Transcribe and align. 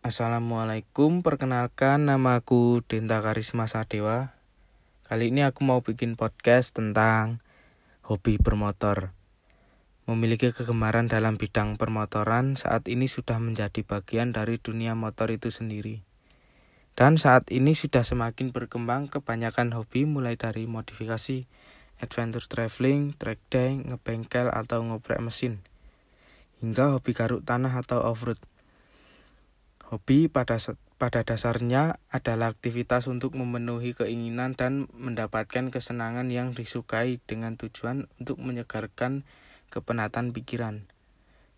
Assalamualaikum, 0.00 1.20
perkenalkan 1.20 2.08
namaku 2.08 2.80
Denta 2.88 3.20
Karisma 3.20 3.68
Sadewa. 3.68 4.32
Kali 5.04 5.28
ini 5.28 5.44
aku 5.44 5.60
mau 5.60 5.84
bikin 5.84 6.16
podcast 6.16 6.72
tentang 6.72 7.44
hobi 8.08 8.40
bermotor. 8.40 9.12
Memiliki 10.08 10.56
kegemaran 10.56 11.04
dalam 11.04 11.36
bidang 11.36 11.76
permotoran 11.76 12.56
saat 12.56 12.88
ini 12.88 13.12
sudah 13.12 13.36
menjadi 13.44 13.84
bagian 13.84 14.32
dari 14.32 14.56
dunia 14.56 14.96
motor 14.96 15.28
itu 15.28 15.52
sendiri. 15.52 16.00
Dan 16.96 17.20
saat 17.20 17.52
ini 17.52 17.76
sudah 17.76 18.00
semakin 18.00 18.56
berkembang 18.56 19.12
kebanyakan 19.12 19.76
hobi 19.76 20.08
mulai 20.08 20.40
dari 20.40 20.64
modifikasi, 20.64 21.44
adventure 22.00 22.48
traveling, 22.48 23.12
track 23.20 23.40
day, 23.52 23.76
ngebengkel 23.76 24.48
atau 24.48 24.80
ngoprek 24.80 25.20
mesin, 25.20 25.60
hingga 26.64 26.96
hobi 26.96 27.12
garuk 27.12 27.44
tanah 27.44 27.84
atau 27.84 28.00
off-road. 28.00 28.40
Hobi 29.90 30.30
pada 30.30 30.54
pada 31.02 31.26
dasarnya 31.26 31.98
adalah 32.14 32.54
aktivitas 32.54 33.10
untuk 33.10 33.34
memenuhi 33.34 33.90
keinginan 33.90 34.54
dan 34.54 34.86
mendapatkan 34.94 35.74
kesenangan 35.74 36.30
yang 36.30 36.54
disukai 36.54 37.18
dengan 37.26 37.58
tujuan 37.58 38.06
untuk 38.22 38.38
menyegarkan 38.38 39.26
kepenatan 39.66 40.30
pikiran. 40.30 40.86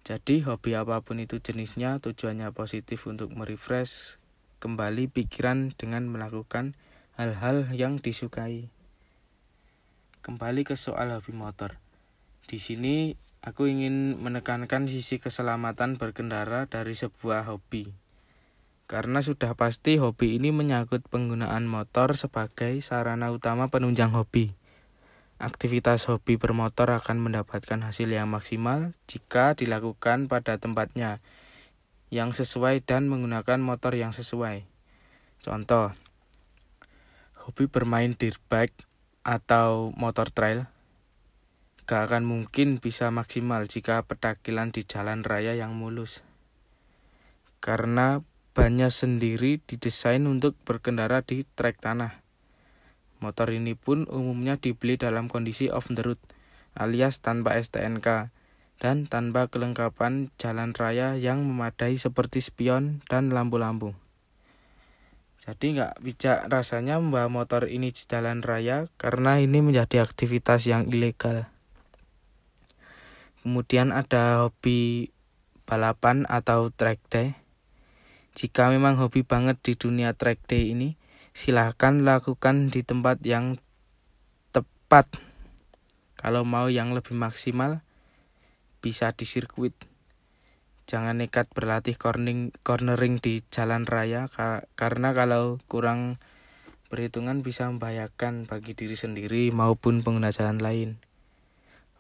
Jadi 0.08 0.48
hobi 0.48 0.72
apa 0.72 1.04
pun 1.04 1.20
itu 1.20 1.44
jenisnya 1.44 2.00
tujuannya 2.00 2.56
positif 2.56 3.04
untuk 3.04 3.36
merefresh 3.36 4.16
kembali 4.64 5.12
pikiran 5.12 5.76
dengan 5.76 6.08
melakukan 6.08 6.72
hal-hal 7.20 7.68
yang 7.76 8.00
disukai. 8.00 8.72
Kembali 10.24 10.64
ke 10.64 10.72
soal 10.80 11.12
hobi 11.12 11.36
motor. 11.36 11.76
Di 12.48 12.56
sini 12.56 13.12
aku 13.44 13.68
ingin 13.68 14.16
menekankan 14.24 14.88
sisi 14.88 15.20
keselamatan 15.20 16.00
berkendara 16.00 16.64
dari 16.64 16.96
sebuah 16.96 17.44
hobi 17.52 18.01
karena 18.92 19.24
sudah 19.24 19.56
pasti 19.56 19.96
hobi 19.96 20.36
ini 20.36 20.52
menyangkut 20.52 21.08
penggunaan 21.08 21.64
motor 21.64 22.12
sebagai 22.12 22.76
sarana 22.84 23.32
utama 23.32 23.72
penunjang 23.72 24.12
hobi. 24.12 24.52
Aktivitas 25.40 26.04
hobi 26.12 26.36
bermotor 26.36 26.92
akan 26.92 27.16
mendapatkan 27.24 27.80
hasil 27.88 28.12
yang 28.12 28.28
maksimal 28.28 28.92
jika 29.08 29.56
dilakukan 29.56 30.28
pada 30.28 30.60
tempatnya 30.60 31.24
yang 32.12 32.36
sesuai 32.36 32.84
dan 32.84 33.08
menggunakan 33.08 33.64
motor 33.64 33.96
yang 33.96 34.12
sesuai. 34.12 34.68
Contoh, 35.40 35.96
hobi 37.48 37.72
bermain 37.72 38.12
dirt 38.12 38.44
bike 38.52 38.76
atau 39.24 39.88
motor 39.96 40.28
trail 40.28 40.68
gak 41.88 42.12
akan 42.12 42.28
mungkin 42.28 42.76
bisa 42.76 43.08
maksimal 43.08 43.64
jika 43.72 44.04
pedakilan 44.04 44.68
di 44.68 44.84
jalan 44.84 45.24
raya 45.24 45.56
yang 45.56 45.72
mulus. 45.72 46.20
Karena 47.64 48.20
bannya 48.52 48.92
sendiri 48.92 49.60
didesain 49.64 50.24
untuk 50.28 50.56
berkendara 50.68 51.24
di 51.24 51.48
trek 51.56 51.80
tanah. 51.80 52.20
Motor 53.24 53.52
ini 53.56 53.72
pun 53.72 54.04
umumnya 54.12 54.60
dibeli 54.60 55.00
dalam 55.00 55.32
kondisi 55.32 55.72
off 55.72 55.88
the 55.88 56.04
road 56.04 56.20
alias 56.76 57.20
tanpa 57.20 57.56
STNK 57.60 58.32
dan 58.80 59.06
tanpa 59.06 59.46
kelengkapan 59.46 60.32
jalan 60.40 60.74
raya 60.74 61.14
yang 61.14 61.44
memadai 61.46 61.94
seperti 61.94 62.42
spion 62.42 63.04
dan 63.06 63.30
lampu-lampu. 63.30 63.94
Jadi 65.42 65.74
nggak 65.78 65.98
bijak 66.02 66.38
rasanya 66.50 67.02
membawa 67.02 67.26
motor 67.26 67.66
ini 67.66 67.90
di 67.90 68.02
jalan 68.06 68.46
raya 68.46 68.86
karena 68.94 69.42
ini 69.42 69.58
menjadi 69.58 70.02
aktivitas 70.02 70.70
yang 70.70 70.86
ilegal. 70.86 71.50
Kemudian 73.42 73.90
ada 73.90 74.46
hobi 74.46 75.10
balapan 75.66 76.30
atau 76.30 76.70
track 76.70 77.02
day. 77.10 77.41
Jika 78.32 78.72
memang 78.72 78.96
hobi 78.96 79.22
banget 79.22 79.60
di 79.60 79.76
dunia 79.76 80.16
track 80.16 80.48
day 80.48 80.72
ini, 80.72 80.96
silahkan 81.36 82.00
lakukan 82.00 82.72
di 82.72 82.80
tempat 82.80 83.20
yang 83.24 83.60
tepat. 84.52 85.08
Kalau 86.16 86.44
mau 86.48 86.72
yang 86.72 86.96
lebih 86.96 87.12
maksimal, 87.12 87.84
bisa 88.80 89.12
di 89.12 89.28
sirkuit. 89.28 89.76
Jangan 90.88 91.20
nekat 91.20 91.48
berlatih 91.52 91.94
cornering, 91.96 92.52
cornering 92.64 93.20
di 93.20 93.44
jalan 93.52 93.84
raya, 93.84 94.28
karena 94.76 95.12
kalau 95.12 95.60
kurang 95.70 96.20
perhitungan 96.92 97.40
bisa 97.40 97.68
membahayakan 97.72 98.44
bagi 98.44 98.76
diri 98.76 98.92
sendiri 98.96 99.48
maupun 99.48 100.04
pengguna 100.04 100.28
jalan 100.28 100.60
lain. 100.60 101.00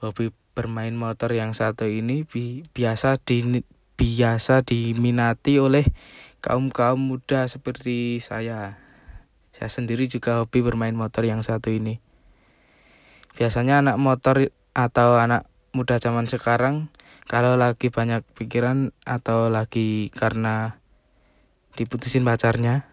Hobi 0.04 0.34
bermain 0.52 0.92
motor 0.92 1.32
yang 1.32 1.56
satu 1.56 1.88
ini 1.88 2.28
bi 2.28 2.60
biasa 2.76 3.16
di 3.16 3.64
biasa 4.02 4.66
diminati 4.66 5.62
oleh 5.62 5.86
kaum-kaum 6.42 6.98
muda 6.98 7.46
seperti 7.46 8.18
saya. 8.18 8.82
Saya 9.54 9.70
sendiri 9.70 10.10
juga 10.10 10.42
hobi 10.42 10.58
bermain 10.58 10.90
motor 10.90 11.22
yang 11.22 11.38
satu 11.46 11.70
ini. 11.70 12.02
Biasanya 13.38 13.78
anak 13.78 14.02
motor 14.02 14.50
atau 14.74 15.22
anak 15.22 15.46
muda 15.70 16.02
zaman 16.02 16.26
sekarang 16.26 16.90
kalau 17.30 17.54
lagi 17.54 17.94
banyak 17.94 18.26
pikiran 18.34 18.90
atau 19.06 19.54
lagi 19.54 20.10
karena 20.10 20.82
diputusin 21.78 22.26
pacarnya, 22.26 22.90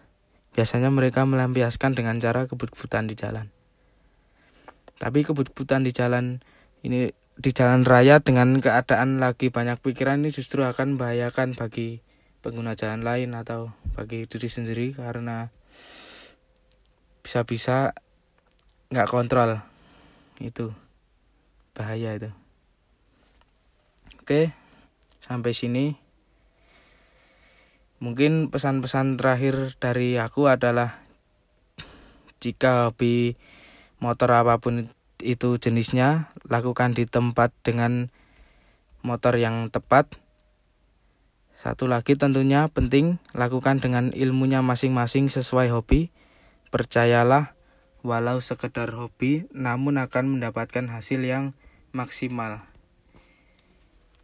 biasanya 0.54 0.94
mereka 0.94 1.26
melampiaskan 1.26 1.98
dengan 1.98 2.22
cara 2.22 2.46
kebut-kebutan 2.46 3.10
di 3.10 3.18
jalan. 3.18 3.50
Tapi 5.02 5.26
kebut-kebutan 5.26 5.82
di 5.82 5.90
jalan 5.90 6.38
ini 6.86 7.10
di 7.40 7.56
jalan 7.56 7.88
raya 7.88 8.20
dengan 8.20 8.60
keadaan 8.60 9.16
lagi 9.16 9.48
banyak 9.48 9.80
pikiran 9.80 10.20
ini 10.20 10.28
justru 10.28 10.60
akan 10.60 11.00
membahayakan 11.00 11.56
bagi 11.56 12.04
pengguna 12.44 12.76
jalan 12.76 13.00
lain 13.00 13.32
atau 13.32 13.72
bagi 13.96 14.28
diri 14.28 14.48
sendiri 14.52 14.92
karena 14.92 15.48
bisa-bisa 17.24 17.96
nggak 18.92 19.08
kontrol. 19.08 19.56
Itu 20.36 20.76
bahaya 21.72 22.12
itu. 22.20 22.28
Oke 24.20 24.52
sampai 25.24 25.56
sini. 25.56 25.96
Mungkin 28.04 28.52
pesan-pesan 28.52 29.16
terakhir 29.16 29.80
dari 29.80 30.20
aku 30.20 30.44
adalah 30.44 31.00
jika 32.40 32.92
hobi 32.92 33.36
motor 34.00 34.32
apa 34.32 34.60
pun 34.60 34.88
itu 35.22 35.56
jenisnya, 35.56 36.32
lakukan 36.48 36.96
di 36.96 37.04
tempat 37.04 37.52
dengan 37.62 38.12
motor 39.00 39.36
yang 39.36 39.68
tepat. 39.72 40.20
Satu 41.60 41.88
lagi 41.88 42.16
tentunya 42.16 42.68
penting, 42.72 43.20
lakukan 43.36 43.84
dengan 43.84 44.16
ilmunya 44.16 44.64
masing-masing 44.64 45.28
sesuai 45.28 45.68
hobi. 45.68 46.08
Percayalah, 46.72 47.52
walau 48.00 48.40
sekedar 48.40 48.88
hobi, 48.96 49.44
namun 49.52 50.00
akan 50.00 50.38
mendapatkan 50.38 50.88
hasil 50.88 51.20
yang 51.20 51.52
maksimal. 51.92 52.64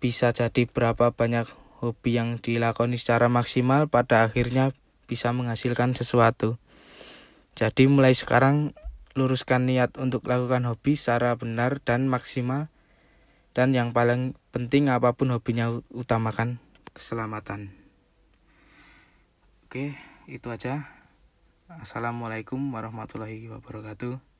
Bisa 0.00 0.32
jadi 0.32 0.64
berapa 0.64 1.12
banyak 1.12 1.44
hobi 1.84 2.16
yang 2.16 2.40
dilakoni 2.40 2.96
secara 2.96 3.28
maksimal, 3.28 3.88
pada 3.92 4.24
akhirnya 4.24 4.72
bisa 5.04 5.28
menghasilkan 5.36 5.92
sesuatu. 5.92 6.56
Jadi 7.56 7.88
mulai 7.88 8.12
sekarang 8.12 8.76
luruskan 9.16 9.64
niat 9.64 9.96
untuk 9.96 10.28
lakukan 10.28 10.68
hobi 10.68 10.94
secara 10.94 11.34
benar 11.34 11.80
dan 11.80 12.06
maksimal 12.06 12.68
dan 13.56 13.72
yang 13.72 13.96
paling 13.96 14.36
penting 14.52 14.92
apa 14.92 15.16
pun 15.16 15.32
hobinya 15.32 15.72
utamakan 15.96 16.60
keselamatan. 16.92 17.72
Oke 19.64 19.96
itu 20.28 20.52
aja. 20.52 20.92
Assalamualaikum 21.66 22.60
warahmatullahi 22.70 23.48
wabarakatuh 23.50 24.35